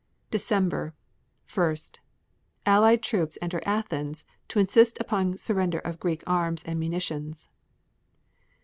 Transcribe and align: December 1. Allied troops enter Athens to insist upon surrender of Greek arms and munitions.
December 0.31 0.95
1. 1.53 1.75
Allied 2.65 3.03
troops 3.03 3.37
enter 3.39 3.61
Athens 3.67 4.25
to 4.47 4.57
insist 4.57 4.99
upon 4.99 5.37
surrender 5.37 5.77
of 5.77 5.99
Greek 5.99 6.23
arms 6.25 6.63
and 6.63 6.79
munitions. 6.79 7.49